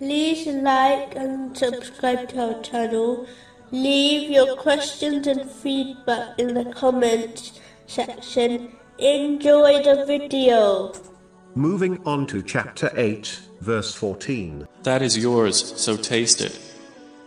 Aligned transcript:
like 0.00 1.14
and 1.16 1.56
subscribe 1.56 2.28
to 2.30 2.54
our 2.54 2.62
channel. 2.62 3.26
Leave 3.70 4.30
your 4.30 4.56
questions 4.56 5.26
and 5.26 5.50
feedback 5.50 6.38
in 6.38 6.54
the 6.54 6.64
comments 6.72 7.60
section. 7.86 8.72
Enjoy 8.98 9.82
the 9.82 10.04
video. 10.06 10.92
Moving 11.54 12.02
on 12.04 12.26
to 12.28 12.42
chapter 12.42 12.90
8, 12.96 13.40
verse 13.60 13.94
14. 13.94 14.66
That 14.82 15.02
is 15.02 15.16
yours, 15.16 15.80
so 15.80 15.96
taste 15.96 16.40
it. 16.40 16.58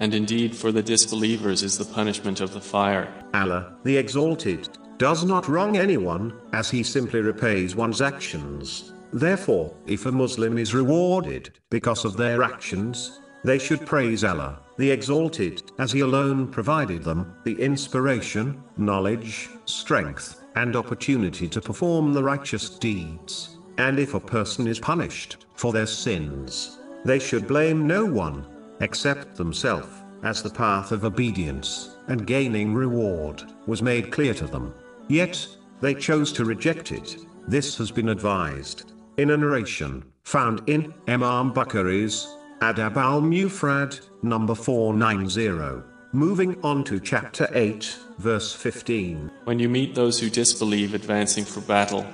And 0.00 0.14
indeed, 0.14 0.54
for 0.54 0.70
the 0.70 0.82
disbelievers 0.82 1.62
is 1.62 1.78
the 1.78 1.84
punishment 1.84 2.40
of 2.40 2.52
the 2.52 2.60
fire. 2.60 3.12
Allah, 3.34 3.76
the 3.84 3.96
Exalted, 3.96 4.68
does 4.98 5.24
not 5.24 5.48
wrong 5.48 5.76
anyone, 5.76 6.32
as 6.52 6.70
he 6.70 6.82
simply 6.82 7.20
repays 7.20 7.76
one's 7.76 8.00
actions. 8.00 8.92
Therefore, 9.12 9.74
if 9.86 10.04
a 10.04 10.12
Muslim 10.12 10.58
is 10.58 10.74
rewarded 10.74 11.50
because 11.70 12.04
of 12.04 12.16
their 12.16 12.42
actions, 12.42 13.20
they 13.42 13.58
should 13.58 13.86
praise 13.86 14.24
Allah, 14.24 14.60
the 14.76 14.90
Exalted, 14.90 15.62
as 15.78 15.92
He 15.92 16.00
alone 16.00 16.48
provided 16.48 17.02
them 17.02 17.34
the 17.44 17.54
inspiration, 17.60 18.62
knowledge, 18.76 19.48
strength, 19.64 20.44
and 20.56 20.76
opportunity 20.76 21.48
to 21.48 21.60
perform 21.60 22.12
the 22.12 22.22
righteous 22.22 22.68
deeds. 22.68 23.56
And 23.78 23.98
if 23.98 24.14
a 24.14 24.20
person 24.20 24.66
is 24.66 24.78
punished 24.78 25.46
for 25.54 25.72
their 25.72 25.86
sins, 25.86 26.78
they 27.04 27.18
should 27.18 27.46
blame 27.46 27.86
no 27.86 28.04
one 28.04 28.44
except 28.80 29.36
themselves, 29.36 29.88
as 30.22 30.42
the 30.42 30.50
path 30.50 30.92
of 30.92 31.04
obedience 31.04 31.96
and 32.08 32.26
gaining 32.26 32.74
reward 32.74 33.42
was 33.66 33.82
made 33.82 34.10
clear 34.10 34.34
to 34.34 34.46
them. 34.46 34.74
Yet, 35.08 35.46
they 35.80 35.94
chose 35.94 36.32
to 36.32 36.44
reject 36.44 36.92
it. 36.92 37.16
This 37.46 37.78
has 37.78 37.90
been 37.90 38.08
advised 38.08 38.92
in 39.18 39.30
a 39.30 39.36
narration 39.36 40.04
found 40.22 40.62
in 40.68 40.94
Imam 41.08 41.52
Bukhari's 41.52 42.26
Adab 42.60 42.96
al 42.96 43.20
Mufrad, 43.20 44.00
number 44.22 44.54
490. 44.54 45.82
Moving 46.12 46.58
on 46.62 46.84
to 46.84 47.00
chapter 47.00 47.48
8, 47.52 47.98
verse 48.18 48.52
15. 48.54 49.30
When 49.44 49.58
you 49.58 49.68
meet 49.68 49.94
those 49.94 50.18
who 50.20 50.30
disbelieve 50.30 50.94
advancing 50.94 51.44
for 51.44 51.60
battle, 51.62 52.06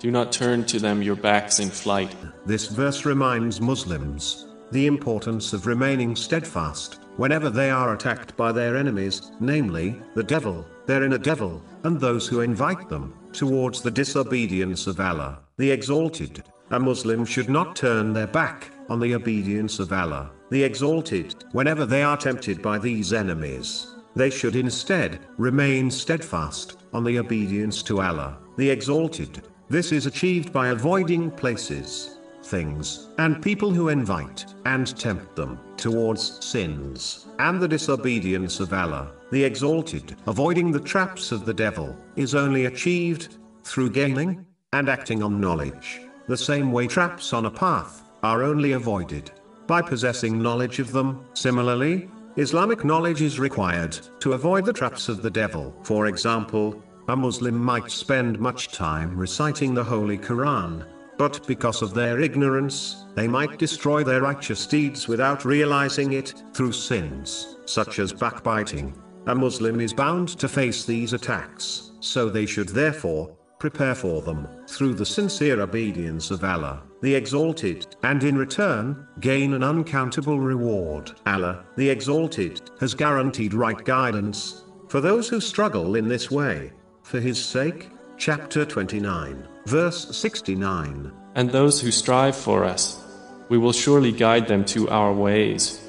do 0.00 0.10
not 0.10 0.32
turn 0.32 0.64
to 0.66 0.80
them 0.80 1.02
your 1.02 1.16
backs 1.16 1.60
in 1.60 1.70
flight. 1.70 2.14
This 2.46 2.66
verse 2.66 3.04
reminds 3.04 3.60
Muslims 3.60 4.46
the 4.72 4.86
importance 4.86 5.52
of 5.52 5.66
remaining 5.66 6.14
steadfast 6.14 7.00
whenever 7.16 7.50
they 7.50 7.70
are 7.70 7.94
attacked 7.94 8.36
by 8.36 8.52
their 8.52 8.76
enemies, 8.76 9.32
namely, 9.40 10.00
the 10.14 10.22
devil, 10.22 10.64
their 10.86 11.02
inner 11.04 11.18
devil, 11.18 11.62
and 11.84 12.00
those 12.00 12.26
who 12.26 12.40
invite 12.40 12.88
them 12.88 13.14
towards 13.32 13.82
the 13.82 13.90
disobedience 13.90 14.86
of 14.86 15.00
Allah 15.00 15.40
the 15.60 15.70
Exalted. 15.70 16.42
A 16.70 16.80
Muslim 16.80 17.26
should 17.26 17.50
not 17.50 17.76
turn 17.76 18.14
their 18.14 18.26
back 18.26 18.70
on 18.88 18.98
the 18.98 19.14
obedience 19.14 19.78
of 19.78 19.92
Allah, 19.92 20.30
the 20.48 20.64
Exalted, 20.64 21.44
whenever 21.52 21.84
they 21.84 22.02
are 22.02 22.16
tempted 22.16 22.62
by 22.62 22.78
these 22.78 23.12
enemies. 23.12 23.94
They 24.16 24.30
should 24.30 24.56
instead 24.56 25.18
remain 25.36 25.90
steadfast 25.90 26.78
on 26.94 27.04
the 27.04 27.18
obedience 27.18 27.82
to 27.82 28.00
Allah, 28.00 28.38
the 28.56 28.70
Exalted. 28.70 29.42
This 29.68 29.92
is 29.92 30.06
achieved 30.06 30.50
by 30.50 30.68
avoiding 30.68 31.30
places, 31.30 32.16
things, 32.42 33.10
and 33.18 33.42
people 33.42 33.70
who 33.70 33.90
invite 33.90 34.46
and 34.64 34.96
tempt 34.96 35.36
them 35.36 35.60
towards 35.76 36.42
sins 36.42 37.26
and 37.38 37.60
the 37.60 37.68
disobedience 37.68 38.60
of 38.60 38.72
Allah, 38.72 39.12
the 39.30 39.44
Exalted. 39.44 40.16
Avoiding 40.26 40.72
the 40.72 40.80
traps 40.80 41.32
of 41.32 41.44
the 41.44 41.52
devil 41.52 41.94
is 42.16 42.34
only 42.34 42.64
achieved 42.64 43.36
through 43.62 43.90
gaining 43.90 44.46
and 44.72 44.88
acting 44.88 45.22
on 45.22 45.40
knowledge. 45.40 46.00
The 46.28 46.36
same 46.36 46.70
way 46.70 46.86
traps 46.86 47.32
on 47.32 47.46
a 47.46 47.50
path 47.50 48.04
are 48.22 48.44
only 48.44 48.72
avoided 48.72 49.32
by 49.66 49.82
possessing 49.82 50.40
knowledge 50.40 50.78
of 50.78 50.92
them. 50.92 51.24
Similarly, 51.34 52.08
Islamic 52.36 52.84
knowledge 52.84 53.20
is 53.20 53.40
required 53.40 53.98
to 54.20 54.34
avoid 54.34 54.64
the 54.64 54.72
traps 54.72 55.08
of 55.08 55.22
the 55.22 55.30
devil. 55.30 55.74
For 55.82 56.06
example, 56.06 56.80
a 57.08 57.16
Muslim 57.16 57.58
might 57.58 57.90
spend 57.90 58.38
much 58.38 58.68
time 58.68 59.16
reciting 59.16 59.74
the 59.74 59.82
Holy 59.82 60.16
Quran, 60.16 60.86
but 61.18 61.44
because 61.48 61.82
of 61.82 61.92
their 61.92 62.20
ignorance, 62.20 63.04
they 63.16 63.26
might 63.26 63.58
destroy 63.58 64.04
their 64.04 64.22
righteous 64.22 64.66
deeds 64.66 65.08
without 65.08 65.44
realizing 65.44 66.12
it, 66.12 66.44
through 66.54 66.72
sins, 66.72 67.56
such 67.66 67.98
as 67.98 68.12
backbiting. 68.12 68.94
A 69.26 69.34
Muslim 69.34 69.80
is 69.80 69.92
bound 69.92 70.28
to 70.38 70.48
face 70.48 70.84
these 70.84 71.12
attacks, 71.12 71.90
so 71.98 72.28
they 72.28 72.46
should 72.46 72.68
therefore 72.68 73.36
prepare 73.60 73.94
for 73.94 74.22
them, 74.22 74.48
through 74.66 74.94
the 74.94 75.06
sincere 75.06 75.60
obedience 75.60 76.32
of 76.32 76.42
Allah, 76.42 76.82
the 77.02 77.14
Exalted, 77.14 77.86
and 78.02 78.24
in 78.24 78.36
return, 78.36 79.06
gain 79.20 79.54
an 79.54 79.62
uncountable 79.62 80.40
reward. 80.40 81.12
Allah, 81.26 81.64
the 81.76 81.88
Exalted, 81.88 82.62
has 82.80 82.94
guaranteed 82.94 83.54
right 83.54 83.84
guidance, 83.84 84.64
for 84.88 85.00
those 85.00 85.28
who 85.28 85.40
struggle 85.40 85.94
in 85.94 86.08
this 86.08 86.30
way. 86.30 86.72
For 87.02 87.20
his 87.20 87.42
sake, 87.44 87.90
chapter 88.16 88.64
29, 88.64 89.46
verse 89.66 90.16
69. 90.16 91.12
And 91.36 91.50
those 91.50 91.80
who 91.80 91.90
strive 91.90 92.34
for 92.34 92.64
us, 92.64 93.02
we 93.48 93.58
will 93.58 93.72
surely 93.72 94.10
guide 94.10 94.48
them 94.48 94.64
to 94.66 94.88
our 94.88 95.12
ways. 95.12 95.80